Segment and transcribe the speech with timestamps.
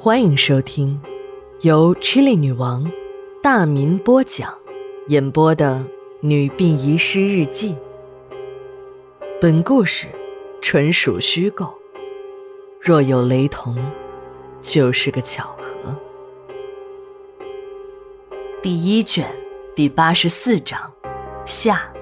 [0.00, 1.00] 欢迎收听
[1.62, 2.88] 由 Chili 女王
[3.42, 4.56] 大民播讲、
[5.08, 5.84] 演播的
[6.20, 7.72] 《女病遗失日记》。
[9.40, 10.06] 本故事
[10.62, 11.74] 纯属虚构，
[12.80, 13.76] 若有雷同，
[14.62, 15.92] 就是个巧合。
[18.62, 19.28] 第一卷
[19.74, 20.92] 第八十四章
[21.44, 21.92] 下。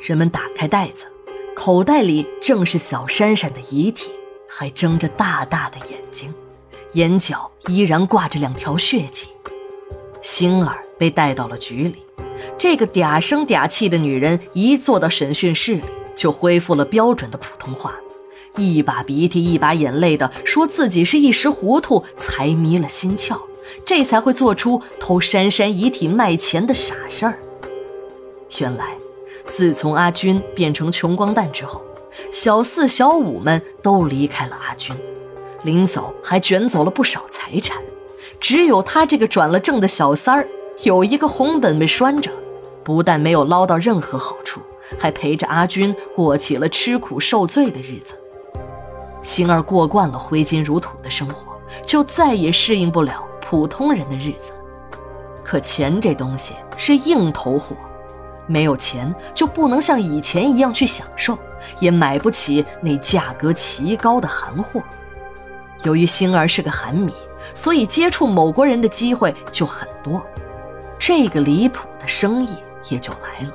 [0.00, 1.06] 人们打开袋子，
[1.54, 4.10] 口袋里正是小珊珊的遗体，
[4.48, 6.34] 还睁着大大的眼睛。
[6.94, 9.28] 眼角依然挂着两条血迹，
[10.22, 12.02] 星儿被带到了局里。
[12.56, 15.82] 这个嗲声嗲气的女人一坐到审讯室里，
[16.14, 17.94] 就恢复了标准的普通话，
[18.56, 23.38] 一把鼻涕一把眼泪的说自己是一时糊涂才迷了心窍，
[23.84, 27.38] 这才会做出偷珊珊遗体卖钱的傻事儿。
[28.58, 28.96] 原来，
[29.46, 31.82] 自从阿军变成穷光蛋之后，
[32.32, 34.96] 小四、小五们都离开了阿军。
[35.62, 37.82] 临走还卷走了不少财产，
[38.38, 40.48] 只有他这个转了正的小三儿
[40.82, 42.30] 有一个红本本拴着，
[42.84, 44.60] 不但没有捞到任何好处，
[44.98, 48.14] 还陪着阿军过起了吃苦受罪的日子。
[49.22, 51.52] 星儿过惯了挥金如土的生活，
[51.84, 54.52] 就再也适应不了普通人的日子。
[55.44, 57.74] 可钱这东西是硬头货，
[58.46, 61.36] 没有钱就不能像以前一样去享受，
[61.80, 64.80] 也买不起那价格奇高的韩货。
[65.82, 67.12] 由于星儿是个韩迷，
[67.54, 70.20] 所以接触某国人的机会就很多，
[70.98, 72.56] 这个离谱的生意
[72.90, 73.52] 也就来了。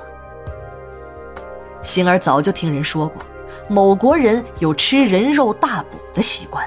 [1.82, 3.22] 星儿早就听人说过，
[3.68, 6.66] 某国人有吃人肉大补的习惯。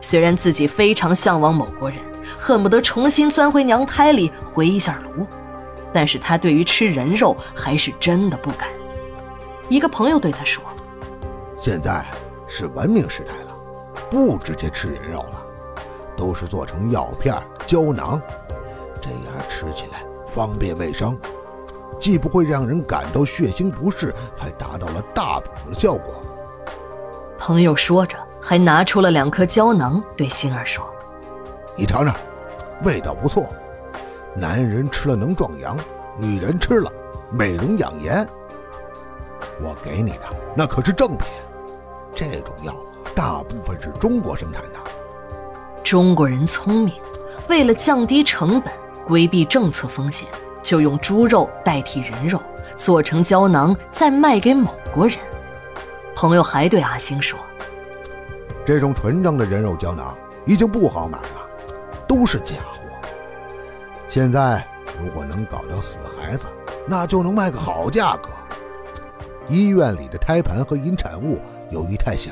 [0.00, 1.98] 虽然自己非常向往某国人，
[2.36, 5.24] 恨不得重新钻回娘胎里回一下炉，
[5.92, 8.68] 但是他对于吃人肉还是真的不敢。
[9.68, 10.62] 一个朋友对他说
[11.56, 12.04] ：“现在
[12.48, 13.51] 是文明时代了。”
[14.12, 15.42] 不直接吃人肉了，
[16.14, 17.34] 都是做成药片、
[17.66, 18.20] 胶囊，
[19.00, 19.18] 这样
[19.48, 21.18] 吃起来方便卫生，
[21.98, 26.22] 既不会让人感到血腥不适，还达到了大补的效果。
[27.38, 30.84] 朋友说着，还拿出了两颗胶囊，对星儿说
[31.74, 32.14] ：“你尝尝，
[32.84, 33.46] 味道不错。
[34.34, 35.74] 男人吃了能壮阳，
[36.18, 36.92] 女人吃了
[37.30, 38.28] 美容养颜。
[39.58, 40.24] 我给你的
[40.54, 41.26] 那可是正品，
[42.14, 42.76] 这种药。”
[43.14, 44.78] 大部分是中国生产的。
[45.82, 46.94] 中国人聪明，
[47.48, 48.72] 为了降低成本、
[49.06, 50.28] 规避政策风险，
[50.62, 52.40] 就用猪肉代替人肉，
[52.76, 55.18] 做成胶囊，再卖给某国人。
[56.14, 57.38] 朋友还对阿星说
[58.64, 61.48] ：“这种纯正的人肉胶囊已经不好买了，
[62.06, 62.78] 都是假货。
[64.08, 64.64] 现在
[65.02, 66.46] 如果能搞掉死孩子，
[66.86, 68.30] 那就能卖个好价格。
[69.48, 71.40] 医院里的胎盘和引产物
[71.70, 72.30] 由于太小。”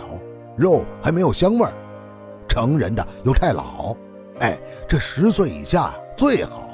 [0.56, 1.72] 肉还没有香味儿，
[2.49, 3.97] 成人的又太老，
[4.41, 6.69] 哎，这十岁以下最好。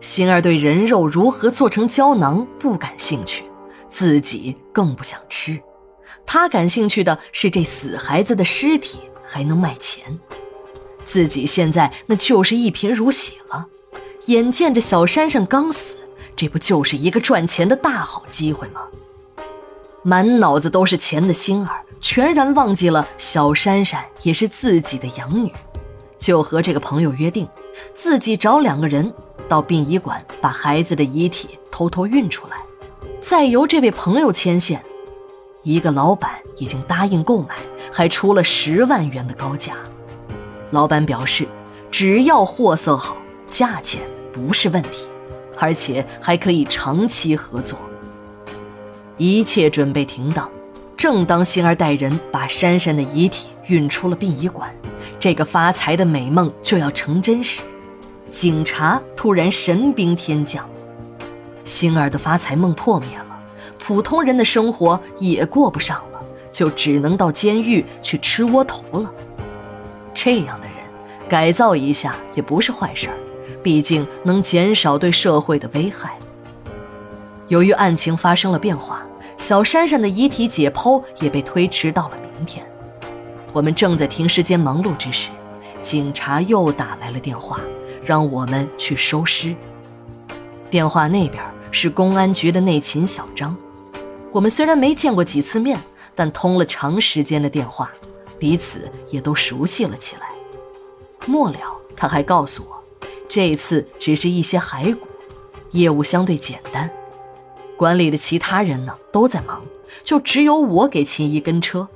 [0.00, 3.44] 星儿对人肉如何做成胶囊不感兴趣，
[3.88, 5.60] 自己更不想吃。
[6.24, 10.18] 他感兴趣的是这死孩子的尸体还能卖钱，
[11.04, 13.66] 自己现在那就是一贫如洗了。
[14.26, 15.98] 眼见着小珊珊刚死，
[16.36, 18.82] 这不就是一个赚钱的大好机会吗？
[20.02, 21.82] 满脑子都是钱的星儿。
[22.00, 25.52] 全然忘记了小珊珊也是自己的养女，
[26.18, 27.46] 就和这个朋友约定，
[27.92, 29.12] 自己找两个人
[29.46, 32.56] 到殡仪馆把孩子的遗体偷偷运出来，
[33.20, 34.82] 再由这位朋友牵线。
[35.62, 37.54] 一个老板已经答应购买，
[37.92, 39.74] 还出了十万元的高价。
[40.70, 41.46] 老板表示，
[41.90, 43.14] 只要货色好，
[43.46, 44.00] 价钱
[44.32, 45.10] 不是问题，
[45.58, 47.78] 而且还可以长期合作。
[49.20, 50.50] 一切准备停当。
[50.96, 54.74] 正当星儿带人把珊珊的遗体运出了殡仪馆，
[55.18, 57.62] 这个发财的美梦就要成真时，
[58.30, 60.66] 警察突然神兵天降，
[61.64, 63.26] 星儿的发财梦破灭了，
[63.78, 66.20] 普通人的生活也过不上了，
[66.50, 69.10] 就只能到监狱去吃窝头了。
[70.14, 70.76] 这样的人
[71.28, 73.16] 改造一下也不是坏事儿，
[73.62, 76.18] 毕竟能减少对社会的危害。
[77.48, 79.02] 由于案情发生了变化。
[79.40, 82.64] 小珊珊的遗体解剖也被推迟到了明天。
[83.54, 85.30] 我们正在停尸间忙碌之时，
[85.80, 87.58] 警察又打来了电话，
[88.04, 89.56] 让我们去收尸。
[90.68, 93.56] 电话那边是公安局的内勤小张。
[94.30, 95.80] 我们虽然没见过几次面，
[96.14, 97.90] 但通了长时间的电话，
[98.38, 100.28] 彼此也都熟悉了起来。
[101.26, 101.58] 末了，
[101.96, 102.84] 他还告诉我，
[103.26, 105.06] 这次只是一些骸骨，
[105.70, 106.90] 业务相对简单。
[107.80, 109.64] 馆里的其他人呢，都在忙，
[110.04, 111.88] 就只有我给秦姨跟车。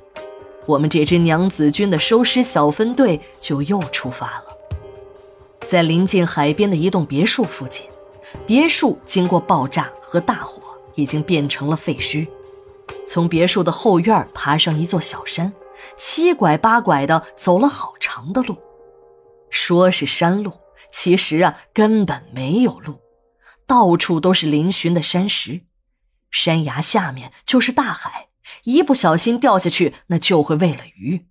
[0.65, 4.45] 我们这支娘子军的收尸小分队就又出发了。
[5.63, 7.85] 在临近海边的一栋别墅附近，
[8.47, 10.59] 别墅经过爆炸和大火，
[10.95, 12.27] 已经变成了废墟。
[13.05, 15.53] 从别墅的后院爬上一座小山，
[15.95, 18.57] 七拐八拐的走了好长的路。
[19.51, 20.51] 说是山路，
[20.91, 22.95] 其实啊根本没有路，
[23.67, 25.61] 到处都是嶙峋的山石，
[26.35, 28.27] 山崖下面就是大海。
[28.65, 31.25] 一不小心掉下去，那就会喂了鱼。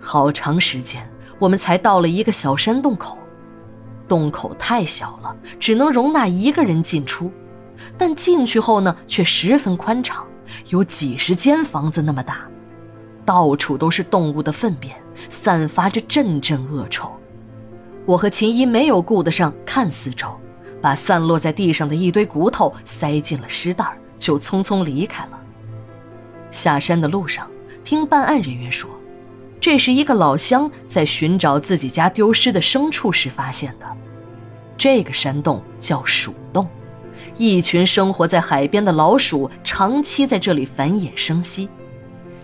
[0.00, 1.06] 好长时间，
[1.38, 3.18] 我们才到了一个小山洞口。
[4.08, 7.30] 洞口太小了，只能容纳一个人进出，
[7.98, 10.26] 但进去后呢，却十分宽敞，
[10.68, 12.48] 有几十间房子那么大。
[13.26, 14.96] 到处都是动物的粪便，
[15.28, 17.12] 散发着阵阵恶臭。
[18.06, 20.40] 我和秦一没有顾得上看四周，
[20.80, 23.86] 把散落在地上的一堆骨头塞进了尸袋，
[24.18, 25.40] 就匆匆离开了。
[26.50, 27.48] 下山的路上，
[27.84, 28.90] 听办案人员说，
[29.60, 33.86] 这是一个老乡在寻找自己家丢失的牲畜时发现的。
[34.76, 36.66] 这个山洞叫鼠洞，
[37.36, 41.68] 一群生活在海边的老鼠长期在这里繁衍生息。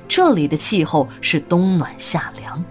[0.06, 2.62] 这里的气候是冬暖夏凉。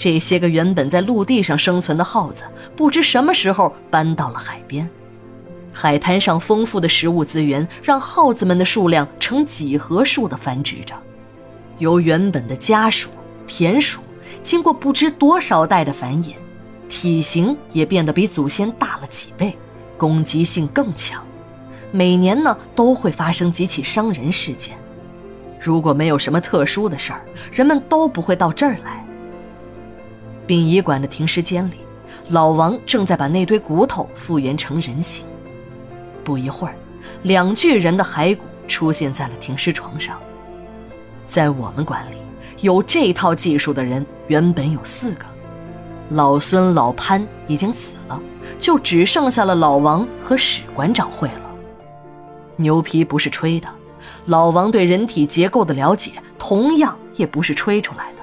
[0.00, 2.44] 这些个原本在陆地上生存的耗子，
[2.74, 4.88] 不知什么时候搬到了海边。
[5.74, 10.94] 海滩上丰富的食物资源，让耗子们的数量呈几何数的繁殖着。
[11.76, 13.10] 由原本的家鼠、
[13.46, 14.00] 田鼠，
[14.40, 16.32] 经过不知多少代的繁衍，
[16.88, 19.54] 体型也变得比祖先大了几倍，
[19.98, 21.22] 攻击性更强。
[21.92, 24.78] 每年呢，都会发生几起伤人事件。
[25.60, 27.20] 如果没有什么特殊的事儿，
[27.52, 28.99] 人们都不会到这儿来。
[30.50, 31.76] 殡仪馆的停尸间里，
[32.30, 35.24] 老王正在把那堆骨头复原成人形。
[36.24, 36.74] 不一会儿，
[37.22, 40.18] 两具人的骸骨出现在了停尸床上。
[41.22, 42.16] 在我们馆里，
[42.62, 45.24] 有这套技术的人原本有四个，
[46.08, 48.20] 老孙、老潘已经死了，
[48.58, 51.50] 就只剩下了老王和史馆长会了。
[52.56, 53.68] 牛皮不是吹的，
[54.26, 56.10] 老王对人体结构的了解
[56.40, 58.22] 同样也不是吹出来的。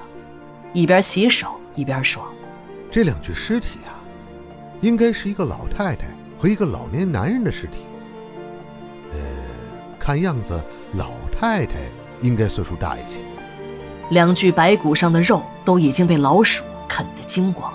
[0.74, 2.24] 一边洗手一边说
[2.90, 3.94] ：“这两具尸体啊，
[4.80, 7.84] 应该是一个老太太和一个老年男人的尸体。”
[9.14, 9.18] 呃
[9.96, 10.60] 看样子，
[10.94, 11.74] 老太太
[12.20, 13.18] 应该岁数大一些。
[14.10, 17.72] 两具白骨上的肉都已经被老鼠啃得精光，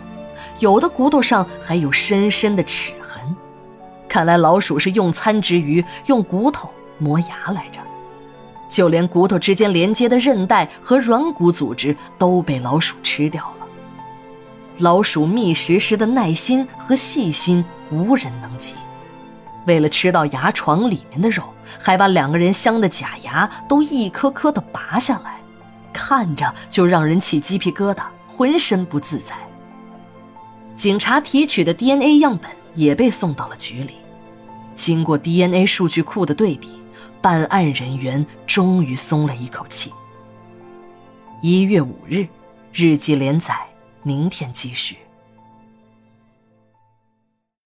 [0.60, 3.22] 有的骨头上还有深深的齿痕。
[4.10, 7.80] 看来老鼠是用餐之余用骨头磨牙来着。
[8.68, 13.63] 就连骨头之间连接的韧带和软骨组织都被老鼠吃掉了。
[14.80, 18.76] 老鼠觅食时的耐心和细心，无人能及。
[19.66, 21.44] 为了吃到牙床里面的肉，
[21.80, 25.38] 还把两个人镶的假牙都一颗颗的拔下来，
[25.94, 29.36] 看着就让人起鸡皮疙瘩，浑身不自在。
[30.76, 33.94] 警察提取的 DNA 样本也被送到了局里，
[34.76, 36.72] 经过 DNA 数据库的对比，
[37.22, 39.94] 办案人员终于松了一口气。
[41.42, 42.28] 一月五日，
[42.74, 43.56] 日记连载，
[44.04, 45.03] 明天继续。